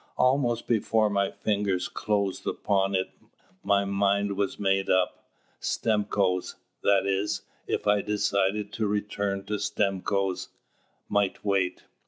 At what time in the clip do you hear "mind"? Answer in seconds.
3.85-4.35